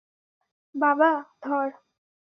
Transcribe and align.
বাবা, 0.75 1.11
ধর! 1.43 1.67